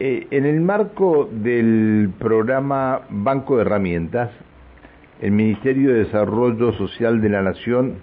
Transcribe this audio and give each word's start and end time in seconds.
Eh, 0.00 0.26
en 0.32 0.44
el 0.44 0.60
marco 0.60 1.28
del 1.30 2.10
programa 2.18 3.02
Banco 3.10 3.56
de 3.56 3.62
Herramientas, 3.62 4.30
el 5.20 5.30
Ministerio 5.30 5.92
de 5.92 6.04
Desarrollo 6.04 6.72
Social 6.72 7.20
de 7.20 7.28
la 7.28 7.42
Nación 7.42 7.98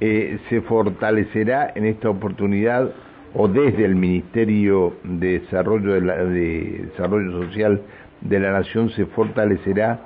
eh, 0.00 0.40
se 0.48 0.62
fortalecerá 0.62 1.72
en 1.76 1.84
esta 1.84 2.10
oportunidad 2.10 2.90
o 3.34 3.46
desde 3.46 3.84
el 3.84 3.94
Ministerio 3.94 4.94
de 5.04 5.38
Desarrollo, 5.38 5.92
de, 5.92 6.88
Desarrollo 6.90 7.44
Social 7.44 7.82
de 8.22 8.40
la 8.40 8.50
Nación 8.50 8.90
se 8.90 9.06
fortalecerá 9.06 10.00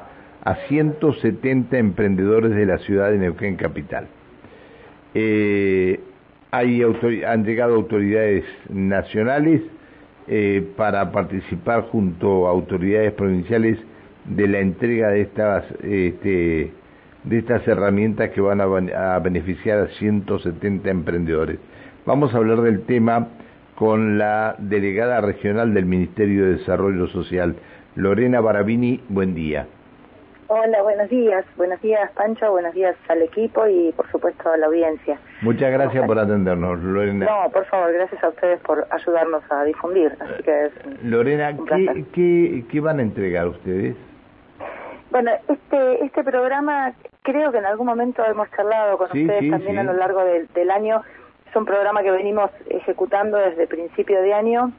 a 0.44 0.54
170 0.68 1.78
emprendedores 1.78 2.54
de 2.54 2.66
la 2.66 2.76
ciudad 2.76 3.10
de 3.10 3.16
Neuquén 3.16 3.56
Capital. 3.56 4.06
Eh, 5.14 5.98
hay 6.50 6.82
han 7.26 7.44
llegado 7.44 7.74
autoridades 7.74 8.44
nacionales 8.68 9.62
eh, 10.32 10.64
para 10.76 11.10
participar 11.10 11.88
junto 11.90 12.46
a 12.46 12.50
autoridades 12.50 13.12
provinciales 13.14 13.78
de 14.26 14.46
la 14.46 14.60
entrega 14.60 15.08
de 15.08 15.22
estas 15.22 15.64
este, 15.82 16.72
de 17.24 17.38
estas 17.38 17.66
herramientas 17.66 18.30
que 18.30 18.40
van 18.40 18.60
a, 18.60 19.18
beneficiar 19.18 19.80
a 19.80 19.88
170 19.88 20.88
emprendedores. 20.88 21.58
Vamos 22.06 22.32
a 22.32 22.36
hablar 22.36 22.62
del 22.62 22.82
tema 22.82 23.26
con 23.74 24.18
la 24.18 24.54
delegada 24.58 25.20
regional 25.20 25.74
del 25.74 25.86
Ministerio 25.86 26.44
de 26.44 26.58
Desarrollo 26.58 27.08
Social, 27.08 27.56
Lorena 27.96 28.40
Barabini. 28.40 29.00
Buen 29.08 29.34
día. 29.34 29.66
Hola, 30.52 30.82
buenos 30.82 31.08
días. 31.08 31.44
Buenos 31.56 31.80
días, 31.80 32.10
Pancho. 32.10 32.50
Buenos 32.50 32.74
días 32.74 32.96
al 33.06 33.22
equipo 33.22 33.68
y, 33.68 33.92
por 33.92 34.10
supuesto, 34.10 34.50
a 34.50 34.56
la 34.56 34.66
audiencia. 34.66 35.16
Muchas 35.42 35.70
gracias 35.70 36.04
por 36.04 36.18
atendernos, 36.18 36.80
Lorena. 36.80 37.24
No, 37.24 37.52
por 37.52 37.64
favor, 37.66 37.92
gracias 37.92 38.24
a 38.24 38.30
ustedes 38.30 38.58
por 38.62 38.84
ayudarnos 38.90 39.44
a 39.48 39.62
difundir. 39.62 40.12
Así 40.18 40.42
que 40.42 40.70
Lorena, 41.04 41.56
¿qué, 42.12 42.64
¿qué, 42.68 42.80
van 42.80 42.98
a 42.98 43.02
entregar 43.02 43.46
ustedes? 43.46 43.94
Bueno, 45.12 45.30
este, 45.46 46.04
este 46.04 46.24
programa 46.24 46.94
creo 47.22 47.52
que 47.52 47.58
en 47.58 47.66
algún 47.66 47.86
momento 47.86 48.24
hemos 48.24 48.50
charlado 48.50 48.98
con 48.98 49.06
ustedes 49.06 49.48
también 49.52 49.78
a 49.78 49.84
lo 49.84 49.92
largo 49.92 50.24
del 50.24 50.70
año. 50.72 51.02
Es 51.48 51.54
un 51.54 51.64
programa 51.64 52.02
que 52.02 52.10
venimos 52.10 52.50
ejecutando 52.68 53.38
desde 53.38 53.68
principio 53.68 54.20
de 54.20 54.34
año 54.34 54.72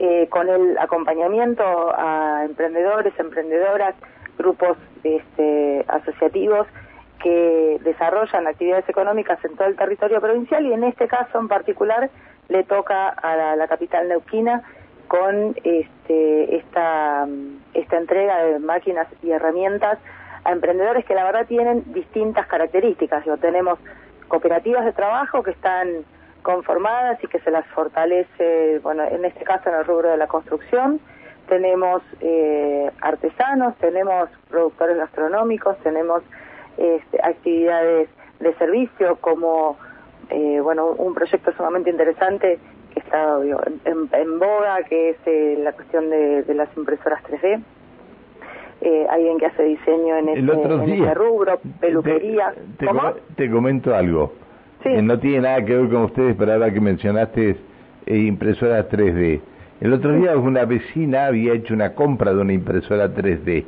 eh, 0.00 0.28
con 0.28 0.50
el 0.50 0.76
acompañamiento 0.76 1.64
a 1.96 2.42
emprendedores, 2.44 3.14
emprendedoras, 3.18 3.94
grupos 4.36 4.76
este, 5.02 5.84
asociativos 5.88 6.66
que 7.22 7.78
desarrollan 7.82 8.46
actividades 8.46 8.88
económicas 8.88 9.42
en 9.44 9.56
todo 9.56 9.68
el 9.68 9.76
territorio 9.76 10.20
provincial 10.20 10.66
y 10.66 10.72
en 10.72 10.84
este 10.84 11.08
caso 11.08 11.38
en 11.38 11.48
particular 11.48 12.10
le 12.48 12.64
toca 12.64 13.08
a 13.08 13.56
la, 13.56 13.66
capital 13.66 14.08
neuquina 14.08 14.62
con 15.08 15.56
este, 15.64 16.56
esta, 16.56 17.26
esta 17.72 17.96
entrega 17.96 18.44
de 18.44 18.58
máquinas 18.58 19.06
y 19.22 19.30
herramientas 19.30 19.98
a 20.44 20.52
emprendedores 20.52 21.04
que 21.06 21.14
la 21.14 21.24
verdad 21.24 21.46
tienen 21.46 21.84
distintas 21.94 22.46
características. 22.46 23.24
Yo, 23.24 23.38
tenemos 23.38 23.78
cooperativas 24.28 24.84
de 24.84 24.92
trabajo 24.92 25.42
que 25.42 25.52
están 25.52 26.04
conformadas 26.42 27.22
y 27.24 27.26
que 27.26 27.40
se 27.40 27.50
las 27.50 27.66
fortalece, 27.68 28.78
bueno, 28.82 29.04
en 29.04 29.24
este 29.24 29.44
caso 29.44 29.70
en 29.70 29.76
el 29.76 29.84
rubro 29.86 30.10
de 30.10 30.18
la 30.18 30.26
construcción, 30.26 31.00
tenemos 31.48 32.02
eh, 32.20 32.90
artesanos, 33.00 33.74
tenemos 33.76 34.28
productores 34.48 34.96
gastronómicos, 34.96 35.76
tenemos 35.78 36.22
este, 36.76 37.18
actividades 37.22 38.08
de 38.40 38.54
servicio 38.54 39.16
como 39.16 39.76
eh, 40.30 40.60
bueno 40.60 40.88
un 40.88 41.14
proyecto 41.14 41.52
sumamente 41.52 41.90
interesante 41.90 42.58
que 42.92 43.00
está 43.00 43.38
en, 43.84 44.38
boga 44.38 44.82
que 44.88 45.10
es 45.10 45.16
eh, 45.26 45.58
la 45.62 45.72
cuestión 45.72 46.10
de, 46.10 46.44
las 46.54 46.68
impresoras 46.76 47.22
3D 47.24 47.62
alguien 49.08 49.38
que 49.38 49.46
hace 49.46 49.62
diseño 49.62 50.16
en, 50.18 50.28
ese, 50.28 51.14
rubro 51.14 51.58
peluquería. 51.80 52.52
te, 52.78 52.86
te, 53.34 53.50
comento 53.50 53.94
algo. 53.94 54.32
No 54.84 55.18
tiene 55.18 55.40
nada 55.40 55.64
que 55.64 55.74
ver 55.74 55.88
con 55.88 56.02
ustedes 56.02 56.36
pero 56.36 56.52
ahora 56.52 56.70
que 56.70 56.80
mencionaste 56.80 57.56
impresoras 58.06 58.86
3D 58.90 59.40
el 59.80 59.92
otro 59.92 60.12
día 60.12 60.36
una 60.36 60.64
vecina 60.64 61.26
había 61.26 61.54
hecho 61.54 61.74
una 61.74 61.94
compra 61.94 62.32
de 62.32 62.40
una 62.40 62.52
impresora 62.52 63.14
3D. 63.14 63.64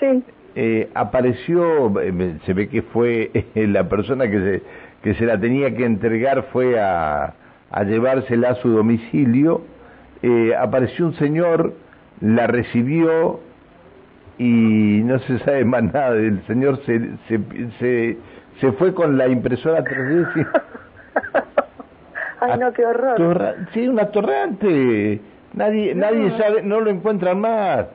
Sí. 0.00 0.24
Eh, 0.54 0.88
apareció, 0.94 2.00
eh, 2.00 2.38
se 2.46 2.54
ve 2.54 2.68
que 2.68 2.82
fue 2.82 3.30
la 3.54 3.88
persona 3.88 4.30
que 4.30 4.38
se, 4.38 4.62
que 5.02 5.14
se 5.14 5.26
la 5.26 5.38
tenía 5.38 5.74
que 5.74 5.84
entregar 5.84 6.44
fue 6.52 6.80
a, 6.80 7.34
a 7.70 7.82
llevársela 7.84 8.50
a 8.50 8.54
su 8.56 8.70
domicilio. 8.70 9.62
Eh, 10.22 10.54
apareció 10.58 11.06
un 11.06 11.14
señor, 11.14 11.74
la 12.20 12.46
recibió 12.46 13.40
y 14.38 15.02
no 15.04 15.18
se 15.20 15.38
sabe 15.40 15.64
más 15.64 15.82
nada. 15.82 16.14
El 16.16 16.42
señor 16.46 16.80
se, 16.86 17.00
se, 17.28 17.40
se, 17.78 18.16
se 18.60 18.72
fue 18.72 18.94
con 18.94 19.18
la 19.18 19.28
impresora 19.28 19.84
3D. 19.84 20.46
Ay, 22.40 22.58
no, 22.58 22.72
qué 22.72 22.84
horror. 22.84 23.56
sí, 23.72 23.88
un 23.88 23.98
atorrante. 23.98 25.20
Nadie, 25.54 25.94
nadie 25.94 26.30
sabe, 26.36 26.62
no 26.62 26.80
lo 26.80 26.90
encuentran 26.90 27.40
más. 27.40 27.86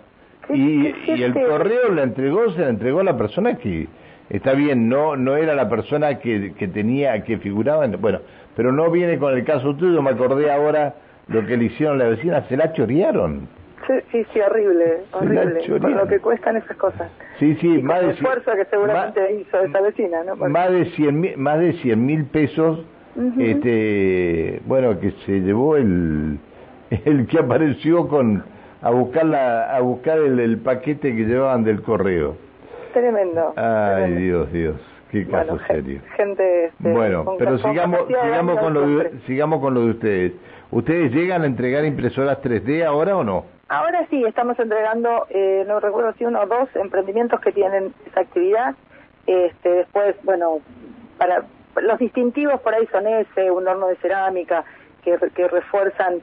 Y, 0.49 0.87
y 1.07 1.23
el 1.23 1.33
correo 1.33 1.89
le 1.93 2.01
entregó, 2.01 2.51
se 2.51 2.61
la 2.61 2.69
entregó 2.69 3.01
a 3.01 3.03
la 3.03 3.17
persona 3.17 3.55
que 3.55 3.87
está 4.29 4.53
bien, 4.53 4.89
no 4.89 5.15
no 5.15 5.35
era 5.37 5.53
la 5.53 5.69
persona 5.69 6.19
que, 6.19 6.53
que 6.57 6.67
tenía, 6.67 7.23
que 7.23 7.37
figuraba, 7.37 7.85
bueno, 7.87 8.19
pero 8.55 8.71
no 8.71 8.89
viene 8.89 9.17
con 9.17 9.33
el 9.33 9.45
caso 9.45 9.75
tuyo, 9.75 10.01
me 10.01 10.11
acordé 10.11 10.51
ahora 10.51 10.95
lo 11.27 11.45
que 11.45 11.57
le 11.57 11.65
hicieron 11.65 11.99
la 11.99 12.05
vecina, 12.05 12.41
se 12.49 12.57
la 12.57 12.73
chorearon. 12.73 13.47
Sí, 13.87 13.93
sí, 14.11 14.25
sí, 14.33 14.39
horrible, 14.39 14.99
horrible, 15.11 15.79
con 15.79 15.95
lo 15.95 16.07
que 16.07 16.19
cuestan 16.19 16.57
esas 16.57 16.77
cosas. 16.77 17.09
Sí, 17.39 17.55
sí, 17.55 17.81
más 17.81 18.01
de 18.01 18.11
esfuerzo 18.11 18.51
que 18.53 18.65
seguramente 18.65 19.41
hizo 19.41 19.59
esa 19.59 19.81
vecina, 19.81 20.23
¿no? 20.23 20.35
Más 20.35 20.71
de 20.71 21.35
más 21.37 21.59
de 21.59 21.73
cien 21.73 22.05
mil 22.05 22.25
pesos 22.25 22.85
este, 23.39 24.61
bueno, 24.65 24.99
que 24.99 25.11
se 25.25 25.39
llevó 25.41 25.75
el, 25.77 26.39
el 26.89 27.27
que 27.27 27.39
apareció 27.39 28.07
con 28.07 28.43
a 28.81 28.89
buscar 28.89 29.25
la, 29.25 29.75
a 29.75 29.79
buscar 29.81 30.17
el, 30.17 30.57
paquete 30.59 31.15
que 31.15 31.23
llevaban 31.23 31.63
del 31.63 31.81
correo. 31.81 32.35
Tremendo. 32.93 33.53
Ay, 33.55 34.13
Dios, 34.15 34.51
Dios, 34.51 34.75
qué 35.11 35.27
caso 35.27 35.59
serio. 35.67 36.01
Gente, 36.17 36.65
este, 36.65 36.91
bueno, 36.91 37.35
pero 37.37 37.57
sigamos, 37.59 38.07
sigamos 38.07 38.59
con 38.59 38.73
lo 38.73 38.87
de, 38.87 39.11
sigamos 39.27 39.61
con 39.61 39.73
lo 39.73 39.81
de 39.81 39.91
ustedes. 39.91 40.33
¿Ustedes 40.71 41.11
llegan 41.13 41.43
a 41.43 41.45
entregar 41.45 41.85
impresoras 41.85 42.41
3D 42.41 42.83
ahora 42.83 43.15
o 43.17 43.23
no? 43.23 43.45
Ahora 43.67 44.05
sí, 44.09 44.23
estamos 44.25 44.59
entregando, 44.59 45.27
eh, 45.29 45.63
no 45.67 45.79
recuerdo 45.79 46.13
si 46.17 46.25
uno 46.25 46.41
o 46.41 46.45
dos 46.45 46.67
emprendimientos 46.75 47.39
que 47.39 47.51
tienen 47.51 47.93
esa 48.05 48.21
actividad. 48.21 48.75
Este, 49.27 49.69
después, 49.69 50.15
bueno, 50.23 50.59
para 51.17 51.45
los 51.81 51.99
distintivos 51.99 52.59
por 52.61 52.73
ahí 52.73 52.87
son 52.87 53.07
ese, 53.07 53.51
un 53.51 53.67
horno 53.67 53.87
de 53.87 53.95
cerámica, 53.97 54.63
que, 55.03 55.17
que 55.35 55.47
refuerzan, 55.47 56.21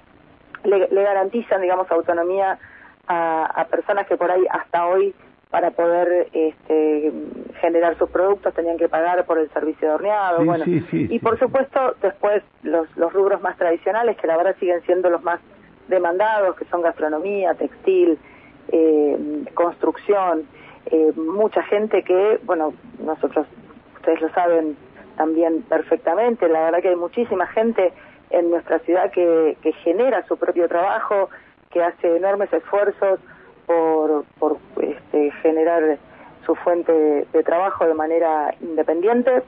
le, 0.64 0.86
garantizan, 0.88 1.60
digamos, 1.60 1.90
autonomía 1.90 2.58
a, 3.06 3.66
personas 3.70 4.06
que 4.06 4.16
por 4.16 4.30
ahí 4.30 4.44
hasta 4.50 4.86
hoy 4.86 5.14
para 5.50 5.70
poder 5.70 6.28
este, 6.32 7.10
generar 7.60 7.96
sus 7.96 8.10
productos 8.10 8.52
tenían 8.52 8.76
que 8.76 8.88
pagar 8.88 9.24
por 9.24 9.38
el 9.38 9.48
servicio 9.50 9.88
de 9.88 9.94
horneado, 9.94 10.44
bueno, 10.44 10.64
y 10.66 11.18
por 11.20 11.38
supuesto 11.38 11.96
después 12.02 12.42
los, 12.62 12.86
los 12.98 13.12
rubros 13.14 13.40
más 13.40 13.56
tradicionales 13.56 14.18
que 14.18 14.26
la 14.26 14.36
verdad 14.36 14.56
siguen 14.60 14.82
siendo 14.82 15.08
los 15.08 15.22
más 15.22 15.40
demandados, 15.88 16.54
que 16.56 16.66
son 16.66 16.82
gastronomía, 16.82 17.54
textil, 17.54 18.18
eh, 18.70 19.44
construcción, 19.54 20.46
eh, 20.86 21.12
mucha 21.16 21.62
gente 21.64 22.02
que, 22.02 22.38
bueno, 22.44 22.74
nosotros, 22.98 23.46
ustedes 23.96 24.20
lo 24.20 24.28
saben, 24.30 24.76
también 25.18 25.62
perfectamente. 25.62 26.48
La 26.48 26.60
verdad 26.60 26.80
que 26.80 26.88
hay 26.88 26.96
muchísima 26.96 27.46
gente 27.48 27.92
en 28.30 28.50
nuestra 28.50 28.78
ciudad 28.80 29.10
que, 29.10 29.58
que 29.62 29.72
genera 29.72 30.24
su 30.26 30.38
propio 30.38 30.68
trabajo, 30.68 31.28
que 31.70 31.82
hace 31.82 32.16
enormes 32.16 32.50
esfuerzos 32.52 33.20
por, 33.66 34.24
este, 34.80 35.30
generar 35.42 35.98
su 36.46 36.54
fuente 36.54 36.92
de, 37.30 37.42
trabajo 37.42 37.86
de 37.86 37.94
manera 37.94 38.54
independiente. 38.60 39.42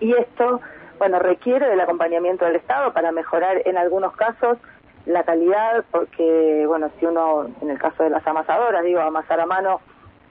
Y 0.00 0.12
esto, 0.12 0.60
bueno, 0.98 1.18
requiere 1.18 1.68
del 1.68 1.80
acompañamiento 1.80 2.44
del 2.44 2.56
Estado 2.56 2.92
para 2.92 3.12
mejorar 3.12 3.62
en 3.64 3.78
algunos 3.78 4.14
casos 4.16 4.58
la 5.06 5.22
calidad, 5.22 5.84
porque, 5.90 6.64
bueno, 6.66 6.90
si 6.98 7.06
uno, 7.06 7.46
en 7.62 7.70
el 7.70 7.78
caso 7.78 8.02
de 8.02 8.10
las 8.10 8.26
amasadoras, 8.26 8.84
digo, 8.84 9.00
amasar 9.00 9.40
a 9.40 9.46
mano, 9.46 9.80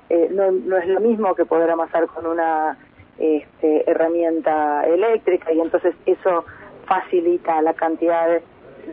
eh, 0.10 0.30
no, 0.32 0.52
no 0.52 0.78
es 0.78 0.88
lo 0.88 1.00
mismo 1.00 1.34
que 1.34 1.46
poder 1.46 1.72
amasar 1.72 2.06
con 2.08 2.28
una 2.28 2.78
este, 3.18 3.90
herramienta 3.90 4.86
eléctrica 4.86 5.52
y 5.52 5.60
entonces 5.60 5.96
eso 6.06 6.46
facilita 6.86 7.62
la 7.62 7.74
cantidad 7.74 8.42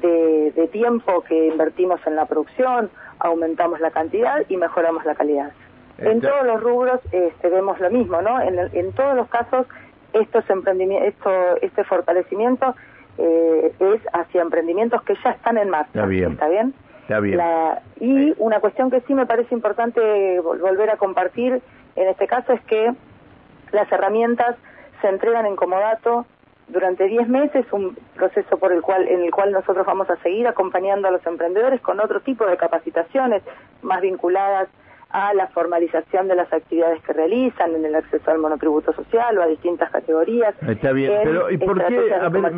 de, 0.01 0.69
tiempo 0.73 1.23
que 1.23 1.47
invertimos 1.47 2.01
en 2.05 2.17
la 2.17 2.27
producción, 2.27 2.91
aumentamos 3.21 3.79
la 3.81 3.93
cantidad 3.93 4.43
y 4.49 4.57
mejoramos 4.57 5.05
la 5.05 5.15
calidad. 5.15 5.53
En 5.99 6.21
todos 6.21 6.45
los 6.45 6.61
rubros 6.61 7.01
este, 7.13 7.49
vemos 7.49 7.79
lo 7.79 7.89
mismo, 7.91 8.21
¿no? 8.21 8.41
En, 8.41 8.59
en 8.59 8.93
todos 8.93 9.15
los 9.15 9.29
casos 9.29 9.67
estos 10.13 10.49
emprendimientos, 10.51 11.09
esto, 11.09 11.31
este 11.63 11.85
fortalecimiento 11.85 12.75
eh, 13.19 13.73
es 13.79 14.01
hacia 14.13 14.43
emprendimientos 14.43 15.03
que 15.03 15.15
ya 15.23 15.31
están 15.31 15.59
en 15.59 15.71
marcha. 15.71 15.91
Está 15.95 16.07
bien. 16.07 16.33
¿Está 16.33 16.49
bien? 16.49 16.75
Está 17.03 17.21
bien. 17.21 17.41
y 18.01 18.35
una 18.39 18.61
cuestión 18.61 18.91
que 18.91 19.01
sí 19.03 19.15
me 19.15 19.27
parece 19.27 19.55
importante 19.55 20.41
volver 20.41 20.91
a 20.91 20.97
compartir 20.97 21.61
en 21.97 22.09
este 22.09 22.27
caso 22.27 22.55
es 22.55 22.61
que 22.63 22.93
las 23.75 23.91
herramientas 23.93 24.57
se 25.01 25.09
entregan 25.09 25.47
en 25.47 25.57
comodato 25.57 26.27
durante 26.69 27.07
10 27.07 27.29
meses, 27.29 27.67
un 27.73 27.97
proceso 28.15 28.57
por 28.59 28.73
el 28.73 28.81
cual, 28.81 29.07
en 29.07 29.23
el 29.23 29.31
cual 29.31 29.53
nosotros 29.53 29.85
vamos 29.85 30.09
a 30.09 30.17
seguir 30.17 30.47
acompañando 30.49 31.09
a 31.09 31.11
los 31.11 31.25
emprendedores 31.27 31.81
con 31.83 32.01
otro 32.01 32.21
tipo 32.21 32.47
de 32.47 32.57
capacitaciones 32.57 33.43
más 33.83 34.01
vinculadas 34.01 34.69
a 35.11 35.35
la 35.35 35.47
formalización 35.49 36.27
de 36.27 36.35
las 36.35 36.53
actividades 36.53 37.01
que 37.03 37.13
realizan 37.13 37.75
en 37.75 37.85
el 37.85 37.95
acceso 37.95 38.31
al 38.31 38.39
monotributo 38.39 38.93
social 38.95 39.39
o 39.39 39.43
a 39.43 39.47
distintas 39.47 39.91
categorías. 39.91 40.55
Está 40.67 40.93
bien, 40.93 41.13
pero 41.23 41.51
¿y 41.51 41.59
por 41.59 41.85
qué? 41.87 42.15
A 42.15 42.29
ver, 42.29 42.53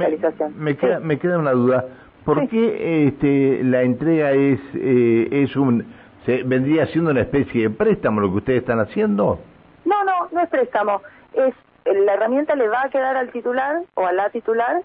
me, 0.54 0.76
queda, 0.76 1.00
me 1.00 1.18
queda 1.18 1.38
una 1.38 1.52
duda. 1.52 1.84
¿Por 2.24 2.48
qué 2.48 3.08
este, 3.08 3.62
la 3.62 3.82
entrega 3.82 4.32
es, 4.32 4.58
eh, 4.74 5.28
es 5.30 5.54
un, 5.54 5.84
se, 6.24 6.44
vendría 6.44 6.86
siendo 6.86 7.10
una 7.10 7.20
especie 7.20 7.62
de 7.62 7.70
préstamo 7.70 8.20
lo 8.20 8.30
que 8.30 8.36
ustedes 8.36 8.60
están 8.60 8.80
haciendo? 8.80 9.38
No, 9.86 10.04
no, 10.04 10.28
no 10.32 10.40
es 10.42 10.50
préstamo. 10.50 11.00
Es 11.32 11.54
la 11.86 12.14
herramienta 12.14 12.54
le 12.56 12.68
va 12.68 12.82
a 12.82 12.90
quedar 12.90 13.16
al 13.16 13.30
titular 13.30 13.82
o 13.94 14.06
a 14.06 14.12
la 14.12 14.28
titular 14.30 14.82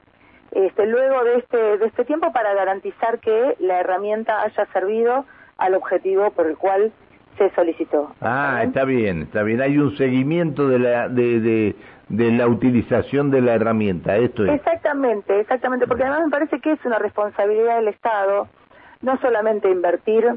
este, 0.51 0.86
luego 0.86 1.24
de 1.24 1.38
este, 1.39 1.77
de 1.77 1.86
este 1.86 2.06
tiempo 2.06 2.31
para 2.31 2.53
garantizar 2.53 3.19
que 3.19 3.56
la 3.59 3.80
herramienta 3.80 4.42
haya 4.44 4.65
servido 4.68 5.25
al 5.57 5.75
objetivo 5.75 6.31
por 6.31 6.48
el 6.48 6.57
cual 6.57 6.92
se 7.38 7.50
solicitó. 7.56 8.13
Ah, 8.21 8.62
está 8.63 8.83
bien, 8.86 9.24
está 9.24 9.44
bien. 9.44 9.62
Hay 9.62 9.77
un 9.77 9.98
seguimiento 9.98 10.68
de 10.68 10.80
la, 10.80 11.09
de, 11.09 11.39
de, 11.39 11.75
de 12.09 12.31
la 12.31 12.48
utilización 12.48 13.31
de 13.31 13.42
la 13.42 13.56
herramienta, 13.56 14.18
esto 14.18 14.45
es. 14.45 14.51
Exactamente, 14.51 15.39
exactamente, 15.39 15.88
porque 15.88 16.03
además 16.03 16.25
me 16.25 16.31
parece 16.31 16.59
que 16.59 16.74
es 16.74 16.86
una 16.86 17.00
responsabilidad 17.00 17.77
del 17.77 17.88
Estado 17.88 18.48
no 19.01 19.18
solamente 19.19 19.69
invertir 19.69 20.27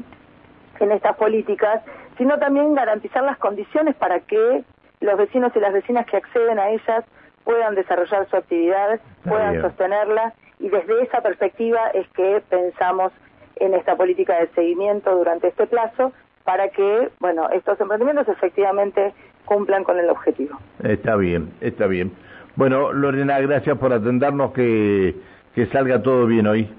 en 0.79 0.91
estas 0.91 1.15
políticas, 1.17 1.83
sino 2.17 2.37
también 2.39 2.73
garantizar 2.75 3.23
las 3.23 3.37
condiciones 3.37 3.95
para 3.95 4.19
que 4.21 4.63
los 5.01 5.17
vecinos 5.17 5.51
y 5.55 5.59
las 5.59 5.73
vecinas 5.73 6.05
que 6.05 6.17
acceden 6.17 6.59
a 6.59 6.69
ellas 6.69 7.03
puedan 7.43 7.75
desarrollar 7.75 8.27
su 8.29 8.35
actividad, 8.35 8.99
puedan 9.23 9.61
sostenerla 9.61 10.33
y 10.59 10.69
desde 10.69 11.03
esa 11.03 11.21
perspectiva 11.21 11.89
es 11.93 12.07
que 12.09 12.41
pensamos 12.49 13.11
en 13.57 13.73
esta 13.73 13.95
política 13.95 14.39
de 14.39 14.47
seguimiento 14.49 15.15
durante 15.15 15.47
este 15.49 15.67
plazo 15.67 16.11
para 16.43 16.69
que, 16.69 17.09
bueno, 17.19 17.49
estos 17.49 17.79
emprendimientos 17.79 18.27
efectivamente 18.27 19.13
cumplan 19.45 19.83
con 19.83 19.99
el 19.99 20.09
objetivo. 20.09 20.57
Está 20.83 21.15
bien, 21.15 21.51
está 21.61 21.87
bien. 21.87 22.11
Bueno, 22.55 22.93
Lorena, 22.93 23.39
gracias 23.39 23.77
por 23.77 23.91
atendernos, 23.93 24.53
que, 24.53 25.15
que 25.53 25.65
salga 25.67 26.01
todo 26.01 26.25
bien 26.25 26.47
hoy. 26.47 26.69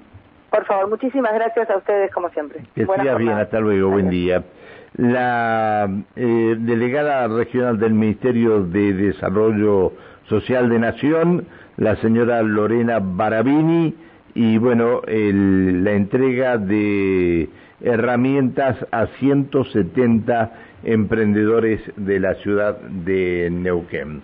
Por 0.50 0.64
favor, 0.64 0.88
muchísimas 0.88 1.34
gracias 1.34 1.68
a 1.68 1.76
ustedes 1.76 2.10
como 2.12 2.30
siempre. 2.30 2.60
Que 2.74 2.86
sigas 2.86 3.18
bien, 3.18 3.32
hasta 3.32 3.60
luego, 3.60 3.90
buen 3.90 4.08
día. 4.08 4.42
La 4.96 5.90
eh, 6.16 6.56
delegada 6.58 7.28
regional 7.28 7.78
del 7.78 7.92
Ministerio 7.92 8.62
de 8.62 8.94
Desarrollo 8.94 9.92
Social 10.28 10.70
de 10.70 10.78
Nación, 10.78 11.46
la 11.76 11.96
señora 11.96 12.42
Lorena 12.42 12.98
Barabini, 13.00 13.94
y 14.34 14.58
bueno, 14.58 15.00
la 15.06 15.92
entrega 15.92 16.58
de 16.58 17.48
herramientas 17.80 18.76
a 18.90 19.06
170 19.18 20.52
emprendedores 20.84 21.80
de 21.96 22.20
la 22.20 22.34
ciudad 22.36 22.78
de 22.80 23.48
Neuquén. 23.50 24.20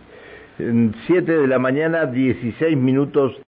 Siete 1.06 1.32
de 1.32 1.46
la 1.46 1.58
mañana, 1.58 2.06
16 2.06 2.76
minutos. 2.76 3.34